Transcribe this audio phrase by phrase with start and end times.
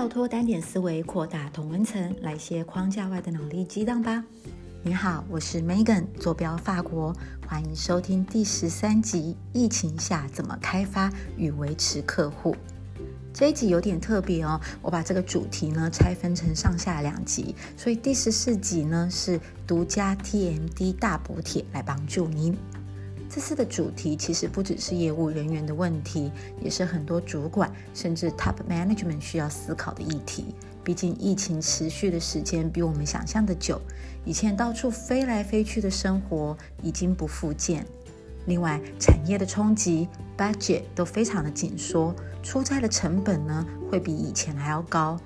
[0.00, 4.24] 跳脱单点思维，扩大同温层，来些框架外的脑力激荡吧！
[4.82, 7.14] 你好，我是 Megan，坐标法国，
[7.46, 12.56] 欢迎收听第十三集：疫情下怎么开发与维持客户。
[13.34, 22.56] 这一集有点特别哦，我把这个主题呢拆分成上下两集，所以第十四集呢是独家 TMD 大补帖来帮助您。
[23.32, 30.46] 这次的主题其实不只是业务人员的问题，也是很多主管甚至 top management 需要思考的议题。
[30.82, 33.80] 毕竟疫情持续的时间比我们想象的久，
[34.24, 37.86] 以前到处飞来飞去的生活已经不复见。
[38.46, 42.12] 另外，产业的冲击，budget 都非常的紧缩，
[42.42, 45.16] 出差的成本呢会比以前还要高。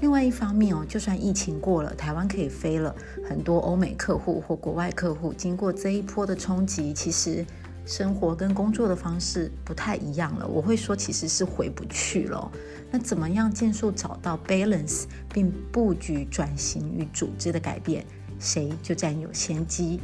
[0.00, 2.94] 另外一方面哦，就算疫情过了，台湾可以飞了，
[3.28, 7.44] 很多欧美客户或国外客户经过这一波的冲击，其实
[7.86, 10.46] 生活跟工作的方式不太一样了。
[10.46, 12.52] 我会说，其实是回不去了。
[12.90, 18.04] 那怎么样尽速找到 balance，并布局转型与组织的改变，
[18.38, 19.98] 谁就占有先机。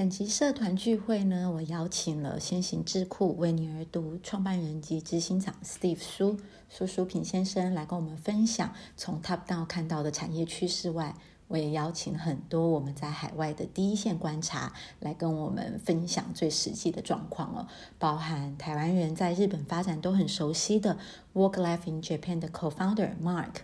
[0.00, 6.38] 本集社团聚会呢，我邀请了先行智库为你而读创办人及执行长 Steve 苏
[6.70, 11.14] 苏书平先生来跟我们分享从 Top Down 看到的产业趋势外，
[11.48, 20.96] 我也邀请很多我们在海外的第一线观察来跟我们分享最实际的状况哦，包含台湾人在日本发展都很熟悉的
[21.34, 23.56] Work Life in Japan 的 Co-founder Mark，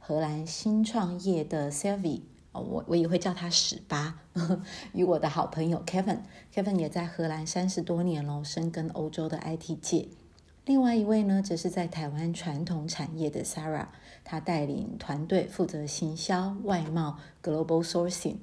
[0.00, 2.22] 荷兰新创业的 Sylvie。
[2.58, 4.20] 我我也会叫他史巴，
[4.92, 10.08] 与我的好朋友 Kevin，Kevin 也在荷兰三十多年喽，深耕欧洲的 IT 界。
[10.64, 13.86] 另外一位呢，则是在台湾传统产业的 Sarah，
[14.24, 18.38] 她带领团队负责行销、外贸、Global Sourcing。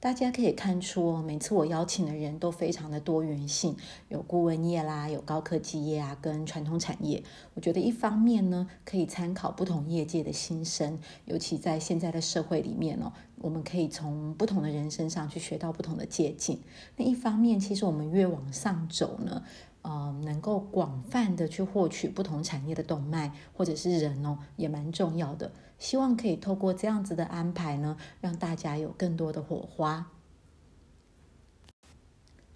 [0.00, 3.76] 大家可以看出哦，每次我邀请的人都非常的多元性，
[4.08, 7.22] 有顾问业啦，有高科技业啊，跟传统产业。
[7.52, 16.58] 我觉得一方面呢，可以参考不同业界的心声，尤其在现在的社会里面哦，我们可以从不同的人身上去学到不同的借鉴。
[16.96, 19.42] 那一方面，其实我们越往上走呢。
[19.82, 25.52] 呃，能够广泛的去获取不同产业的动脉或者是人哦，也蛮重要的。
[25.78, 30.10] 希望可以透过这样子的安排呢，让大家有更多的火花。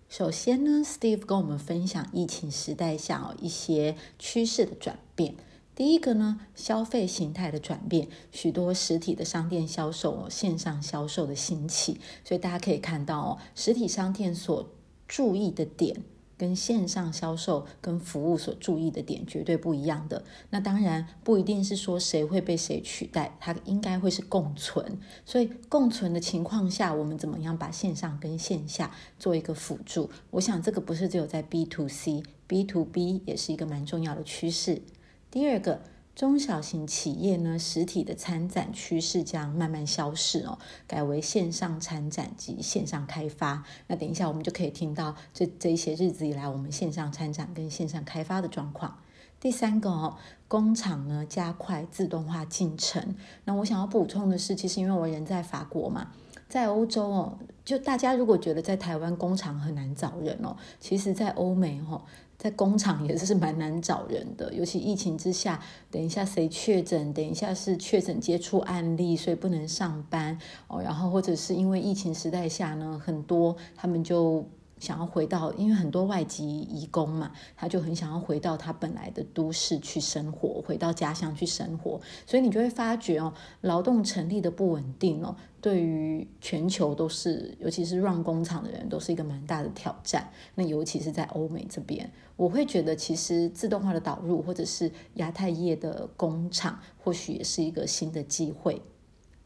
[0.08, 5.34] 首先呢，Steve 跟我们分享疫情时代下哦一些趋势的转变。
[5.74, 14.68] 第一个呢，消费形态的转变，许多实体的商店销售哦线上销售的兴起，所以大家可以看到哦，实体商店所
[15.08, 16.02] 注意的点。
[16.36, 20.24] 跟线上销售跟服务所注意的点绝对不一样的。
[20.50, 24.98] 那当然不一定是说谁会被谁取代，它应该会是共存。
[25.24, 30.10] 所以共存的情况下，我们怎么样把线上跟线下做一个辅助？
[30.30, 34.82] 我想这个不是只有在 B to C，B to B 也是一个蛮重要的趋势。
[35.30, 35.80] 第二个。
[36.14, 43.64] 中小型企业呢，实体的参展趋势将慢慢消逝哦，改为线上参展及线上开发。
[43.88, 48.98] 那等一下我们就可以听到这这一些日子以来我们线上参展跟线上开发的状况。
[49.40, 50.16] 第三个哦，
[50.46, 53.16] 工厂呢加快自动化进程。
[53.44, 56.12] 那我想要补充的是，其实因为我人在法国嘛，
[56.48, 62.02] 在欧洲哦，就大家如果觉得在台湾工厂很难找人哦，其实在欧美哦。
[62.38, 70.80] 在工厂也是蛮难找人的，尤其疫情之下，等一下谁确诊，等一下是确诊接触案例，所以不能上班哦。
[70.82, 74.44] 然后或者是因为疫情时代下呢，很多他们就。
[74.84, 90.28] 想要回到，因为很多外籍移工嘛，他就很想要回到他本来的都市去生活，回到家乡去生活，所以你就会发觉哦，劳动成立的不稳定哦，对于全球都是，尤其是让工厂的人，都是一个蛮大的挑战。
[90.54, 98.82] 那尤其是在欧美这边，我会觉得其实自动化的导入，或者是亚太业的工厂，或许也是一个新的机会。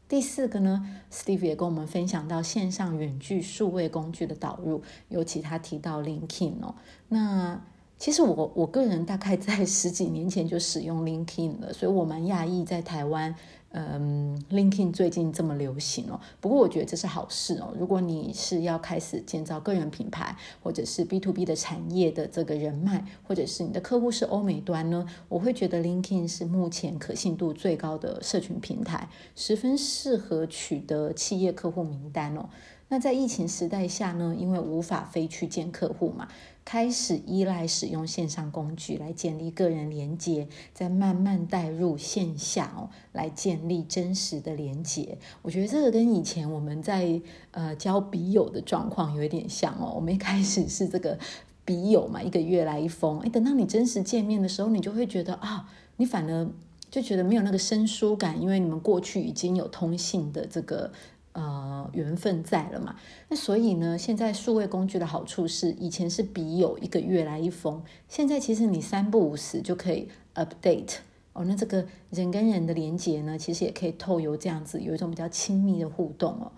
[0.09, 6.75] 第四个呢，Steve 也跟我们分享到线上远距数位工具的导入，尤其他提到 LinkedIn 哦，
[7.07, 7.61] 那。
[7.99, 13.35] 其实我我个人大概在十几年前就使用 LinkedIn 了，所以我蛮讶异在台湾，
[13.71, 16.19] 嗯，LinkedIn 最近这么流行哦。
[16.41, 17.73] 不过我觉得这是好事哦。
[17.77, 32.49] 如果你是要开始建造个人品牌，或者是 B to B 的产业的这个人脉，或者是你的客户是欧美端呢，我会觉得 LinkedIn 是目前可信度最高的社群平台，十分适合取得企业客户名单哦。
[32.91, 36.27] 那在疫情时代下呢，因为无法飞去见客户嘛。
[36.71, 45.17] 开始依赖使用线上工具来建立个人连接，再慢慢带入线下哦，来建立真实的连接。
[45.41, 47.19] 我觉得这个跟以前我们在
[47.49, 49.93] 呃交笔友的状况有一点像哦。
[49.95, 51.17] 我们一开始是这个。
[51.65, 53.19] 笔友嘛，一个月来一封。
[53.19, 56.49] 哎，等到你真实见面的时候，你就会觉得啊，你反而
[56.89, 60.91] 就觉得没有那个生疏感，因为你们过去已经有通信的这个
[61.33, 62.95] 呃缘分在了嘛。
[63.27, 70.97] 那所以呢，现在数位工具的好处是，以前是笔友一个月来一封，现在其实你三不五时就可以 update。
[71.33, 76.51] 哦，那这个人跟人的连接呢，其实也可以透由这样子有一种比较亲密的互动哦。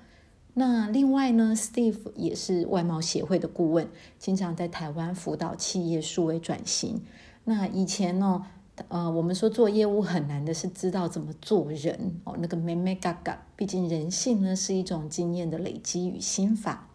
[0.54, 3.88] 那另外呢，Steve 也是外贸协会的顾问，
[4.18, 7.02] 经常在台湾辅导企业数位转型。
[7.44, 8.46] 那以前呢，
[8.89, 16.88] 呃，我们说做业务很难的是知道怎么做人哦，那个咩咩嘎嘎，毕竟人性呢是一种经验的累积与心法。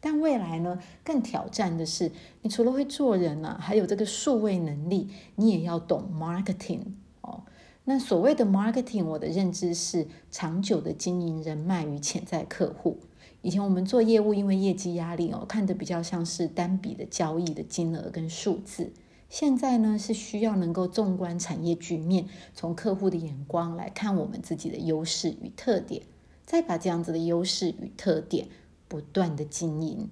[0.00, 2.10] 但未来呢，更挑战的是，
[2.42, 6.80] 你除了会做人呢，还有这个数位能力，你也要懂 marketing
[7.20, 7.42] 哦。
[7.84, 12.98] 那所谓的 marketing，我的认知是长久的经营人脉与潜在客户。
[13.42, 18.92] 以前我们做业务，因为业绩压力哦，看的比较像是单笔的交易的金额跟数字。
[19.32, 26.02] 现在呢，是需要能够纵观产业局面，从客户的眼光来看我们自己的优势与特点，
[26.44, 28.48] 再把这样子的优势与特点
[28.88, 30.10] 不断的经营。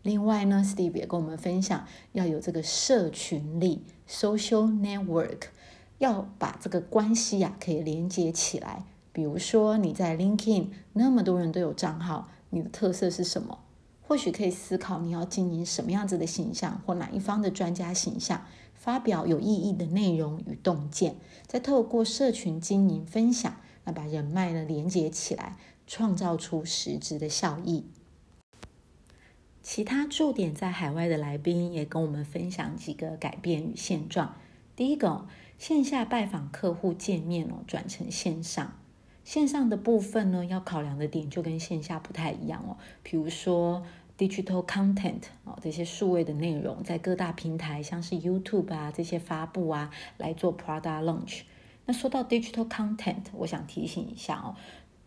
[0.00, 5.48] 另外呢，Steve 也跟我们分享，要有这个社群力 （social network）。
[5.98, 8.86] 要把这个关系呀，可以连接起来。
[9.12, 13.58] 比如说你在 LinkedIn，那么多人都有账号，你的特色是什么？
[14.10, 21.14] 或许可以思考你要经营什么样子的形象，或哪一方的专家形象，发表有意义的内容与洞见，
[21.46, 23.54] 再透过社群经营分享，
[23.84, 27.84] 那把人脉呢连接起来，创造出实质的效益。
[29.62, 34.34] 其他驻点在海外的来宾也跟我们分享几个改变与现状。
[34.74, 35.28] 第一个。
[35.56, 38.78] 线下拜访客户见面哦，转成线上。
[39.24, 42.78] 线上的部分呢，要考量的点就跟线下不太一样哦。
[43.02, 43.82] 比如说
[44.20, 51.40] digital content 哦，这些数位的内容，在各大平台，像是 YouTube 啊这些发布啊，来做 product launch。
[51.86, 54.54] 那说到 digital content，我想提醒一下哦。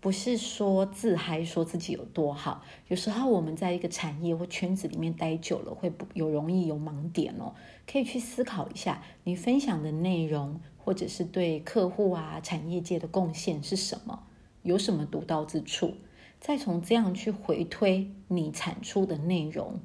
[0.02, 2.64] 不是说自嗨，说自己有多好。
[2.88, 7.54] 有时候我们在一个产业或圈子里面待久了，会有容易有盲点哦。
[7.90, 14.24] 可以去思考一下，你分享的内容，或者是对客户啊、产业界的贡献是什么？
[14.64, 15.94] 有什么独到之处？
[16.44, 19.80] 再从这样去回推你产出的内容。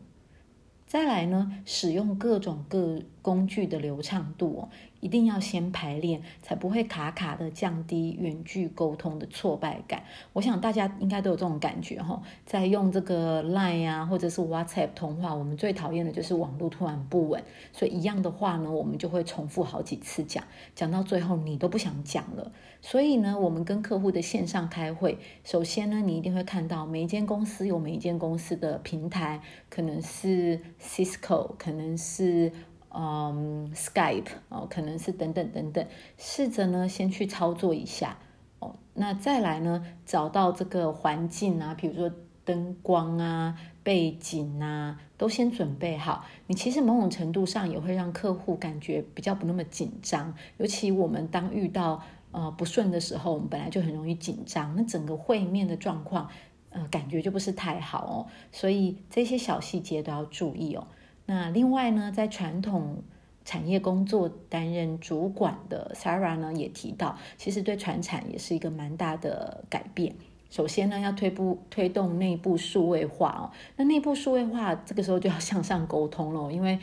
[0.89, 4.69] 再来呢，使用各种各工具的流畅度哦，
[4.99, 10.03] 一定要先排练，才不会卡卡的，降低远距沟通的挫败感。
[10.33, 17.41] 我想大家应该都有这种感觉哈，在用这个 Line 啊，或者是 WhatsApp 通话，我们最讨厌的就是网络突然不稳，
[17.73, 20.43] 所以一样的话呢，我们就会重复好几次讲，
[20.75, 22.51] 讲到最后你都不想讲了。
[22.81, 32.53] 所以呢，我们跟客户的线上开会，首先呢，你一定会看到每一间公司有每一间公司的平台，可能是 Cisco，可能是
[32.95, 35.85] 嗯 Skype 哦，可能是等等等等，
[36.17, 38.17] 试着呢先去操作一下
[38.61, 38.77] 哦。
[38.95, 42.11] 那再来呢，找到这个环境啊，比如说
[42.45, 46.25] 灯光啊、背景啊，都先准备好。
[46.47, 52.01] 你其实某种程度上也会让客户感觉比较不那么紧张，尤其我们当遇到。
[52.31, 56.29] 呃，不顺的时候，我们本来就很容易紧张，那整个会面的状况，
[56.71, 58.17] 呃，感觉就不是太好哦。
[58.53, 60.87] 所以这些小细节都要注意哦。
[61.27, 63.03] 那另外呢，在传统
[63.45, 70.15] 产业工作担任主管的 Sarah 呢，也提到，其实对传产也是一个蛮大的改变。
[70.51, 73.51] 首先呢，要推步推动内部数位化哦。
[73.77, 76.79] 那内部数位化，这个时候就要向上沟通了，因为。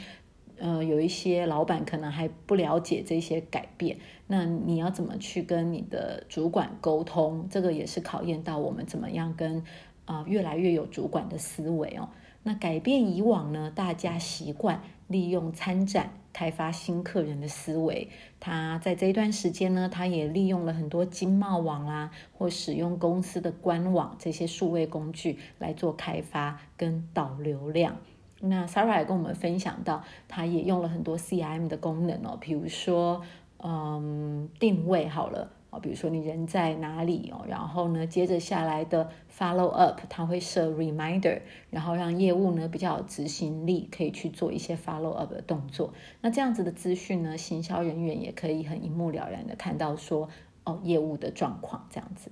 [0.58, 3.98] 呃，有一些老板可能还不了解这些改变，
[4.28, 7.48] 那你要怎么去跟你的主管沟通？
[7.50, 9.64] 这个也是考验到我们怎么样跟
[10.06, 12.10] 啊越来越有主管的思维哦。
[12.44, 18.08] 那改变以往呢，大家习惯利用参展开发新客人的思维，
[18.40, 27.98] 他在这一段时间呢，他也利用了很多经贸网啦，或使用公司的官网这些数位工具来做开发跟导流量。
[28.42, 33.22] 那 Sarah 也跟我们分享到，他也用了很多 CRM 的功能哦，比如说，
[33.64, 45.94] 嗯，定位好了哦，比如说你人在哪里哦，然后呢，接着下来的 Follow Up，他会设 Reminder，然后让业务呢比较有执行力，可以去做一些 Follow Up 的动作。
[46.22, 50.30] 那这样子的资讯呢，行销人员也可以很一目了然的看到说，
[50.66, 52.30] 哦，业务的状况这样子。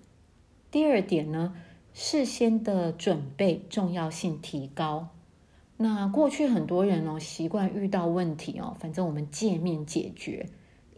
[0.70, 1.56] 第二点呢，
[1.94, 5.08] 事先的准备重要性提高。
[5.78, 10.48] 那过去很多人哦，习惯遇到问题哦，反正我们见面解决。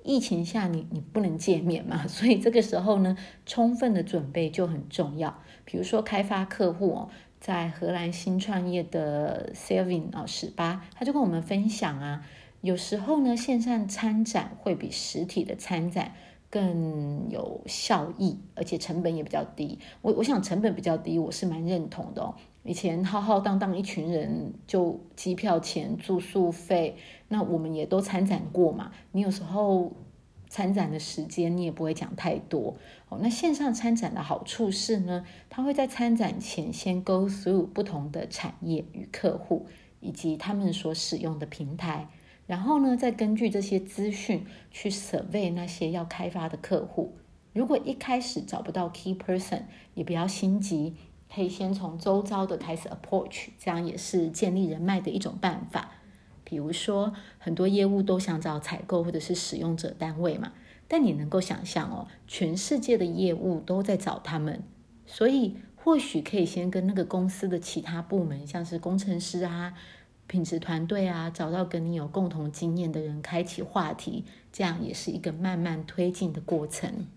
[0.03, 5.41] 疫情下你你不能见面嘛， 所以这个时候呢，充分的准备就很重要。
[5.65, 12.23] 比如说开发客户哦，在荷兰新创业的 Selvin 啊十八，他就跟我们分享啊，
[12.61, 16.13] 有时候呢线上参展会比实体的参展
[16.51, 19.79] 更有效益，而且成本也比较低。
[20.03, 22.35] 我我想成本比较低，我是蛮认同的哦。
[22.65, 28.91] 以前浩浩荡荡一群人，就机票钱、住宿费，那我们也都参展过嘛。
[29.11, 29.93] 你有时候
[30.49, 32.75] 参展的时间，你也不会讲太多
[33.07, 33.19] 哦。
[33.21, 39.67] 那线上参展的好处是呢，他会在参展前先 go through 不同的产业与客户，
[39.99, 42.09] 以及他们所使用的平台，
[42.47, 47.13] 然后呢，再根据这些资讯去 survey 那些要开发的客户。
[47.53, 49.61] 如果一开始找不到 key person，
[49.93, 50.95] 也不要心急。
[51.33, 55.91] 可以先从周遭的开始 approach，这样也是建立人脉的一种办法。
[56.43, 60.53] 比如说，很多业务都想找采购或者是使用者单位嘛，
[60.87, 64.61] 但你能够想象哦，全世界的业务都在找他们，
[65.07, 69.73] 所以或许可以先跟那个公司的其他部门，像是工程师啊、
[70.27, 77.07] 品质团队啊，找到跟你有共同经验的人，开启话题，这样也是一个慢慢推进的过程。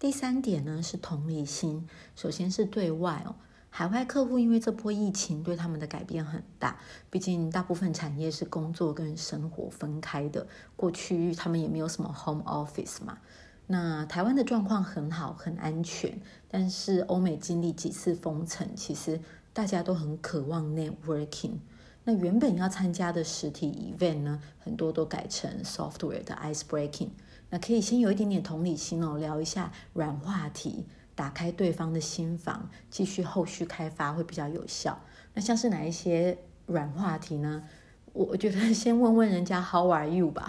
[0.00, 3.34] 第三点呢是同理心，首先是对外哦，
[3.68, 6.78] 海外客户因为这波疫情对他们的改变很大，
[7.10, 13.18] 毕竟大部分产业是工作跟生活分开的，过去他们也没有什么 home office 嘛。
[13.66, 19.20] 那台湾的状况很好，很安全，但是欧美经历几次封城，其实
[19.52, 21.58] 大家都很渴望 networking。
[22.04, 27.10] 那原本要参加的实体 event 呢，很多都改成 software 的 ice breaking。
[27.50, 34.98] 那可以先有一点点同理心哦，聊一下软话题，打开对方的心房，继续后续开发会比较有效。
[35.34, 37.64] 那像是哪一些软话题呢？
[38.12, 40.46] 我我觉得 先问问人家 How are you 吧，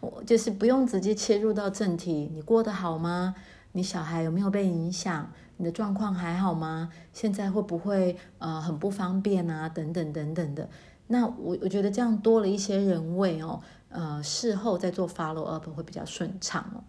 [0.00, 2.30] 我就是不用直接切入到正题。
[2.34, 3.34] 你过得好吗？
[3.72, 5.32] 你小孩有没有被影响？
[5.56, 6.90] 你的状况还好吗？
[7.12, 9.68] 现在会不会呃很不方便啊？
[9.68, 10.68] 等等等等的。
[11.06, 13.60] 那我我觉得这样多了一些人味哦。
[13.90, 16.82] 呃，事后再做 follow up 会比较顺畅哦。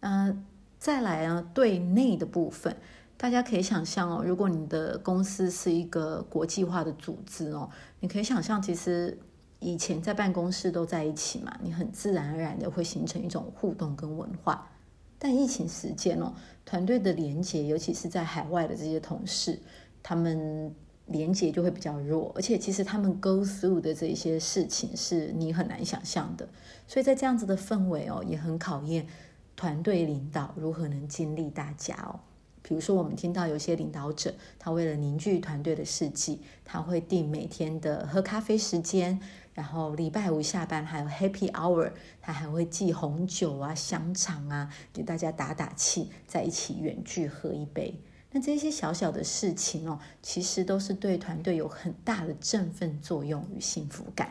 [0.00, 0.34] 那
[0.78, 2.76] 再来呢，对内的部分，
[3.16, 7.68] 大家可以想象哦，如果你的公司是一个国际化的组织哦，
[8.00, 9.18] 你可以想象，其实
[9.58, 14.70] 以前在办公室都在一起嘛，你很自然而然的会形成一种互动跟文化。
[15.18, 16.32] 但疫情时间哦，
[16.64, 19.60] 团队的连接，尤其是在海外的这些同事，
[20.02, 20.74] 他们。
[21.06, 26.48] 连接就会比较弱，而且其实他们 go through 的这些事情是你很难想象的，
[26.88, 29.06] 所以在这样子的氛围哦，也很考验
[29.54, 32.20] 团队领导如何能激励大家哦。
[32.62, 39.20] 比如说，我们听到有些领导者，他为了凝聚团队的士气，他会定每天的喝咖啡时间，
[39.54, 47.94] 然后礼拜五下班还有 happy hour，他还会寄红酒啊、香肠啊，给大家打打气，在一起远距喝一杯。
[48.36, 54.30] 那这些小小的事情哦，其实都是对团队有很大的振奋作用与幸福感。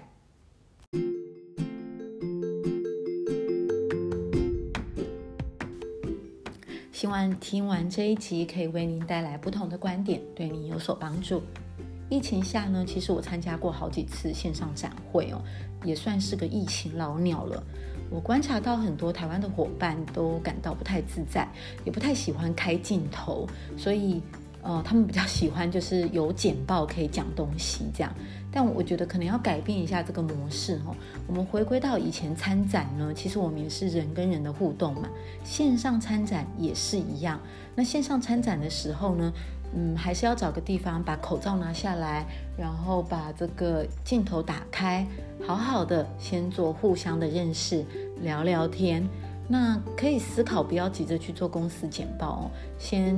[6.91, 11.41] 希望听完这一集可以为您带来不同的观点，对您有所帮助。
[12.07, 15.41] 疫情下呢，其实我参加过好几次线上展会哦，
[15.83, 17.63] 也算是个疫情老鸟了。
[18.15, 21.45] 我观察到很多台湾的伙伴都感到不太自在，
[21.84, 23.45] 也不太喜欢开镜头，
[23.75, 24.22] 所以
[24.62, 28.15] 呃，他们比较喜欢就是有简报可以讲东西这样。
[28.50, 30.95] 但我觉得可能要改变一下这个模式哦。
[31.27, 35.10] 我们回归到以前参展呢，其实我们也是人跟人的互动嘛，
[35.43, 37.38] 线上参展也是一样。
[37.75, 39.34] 那线上参展的时候呢？
[39.77, 42.25] 嗯，还是要找个地方把口罩拿下来，
[42.57, 45.05] 然后把这个镜头打开，
[45.45, 47.84] 好好的先做互相的认识，
[48.22, 49.07] 聊聊天。
[49.48, 53.15] 那可以思考，不要急着去做公司简报哦，先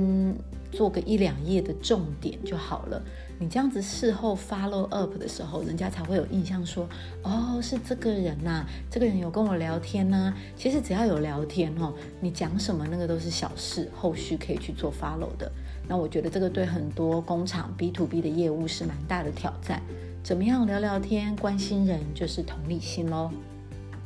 [0.70, 3.02] 做个一两页的重点就好了。
[3.40, 6.86] 你这样子事后 follow up 的时候，人家才会有印象说，
[7.22, 10.34] 哦，是这个人呐，这个人有跟我聊天呐。
[10.54, 15.50] 其实只要有聊天哦，你讲什么那个都是小事，后续可以去做 follow 的。
[15.88, 19.80] 那我觉得这个对很多工厂 B to B 的业务是蛮大的挑战。
[20.22, 23.30] 怎么样聊聊天、关心人，就是同理心喽。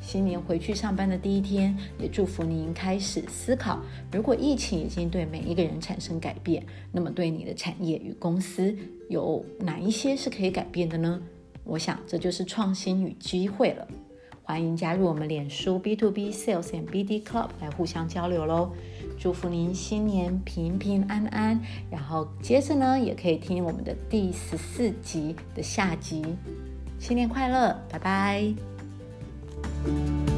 [0.03, 3.81] 新年回去上班的第一天，也祝福您开始思考：
[4.13, 8.77] 如果疫情已经对每一个人产生改变，那么对你的产业与公司
[9.09, 11.23] 有哪一些是可以改变的呢？
[11.65, 13.87] 我想这就是创新与机会了。
[14.43, 18.73] 欢迎加入我们脸书 B to B Sales and BD Club 来互相交流喽！
[19.17, 26.25] 祝福您新年平平安安，然后接着呢，也可以听我们的第十四集的下集。
[26.99, 28.72] 新年快乐，拜拜！
[29.63, 30.32] Música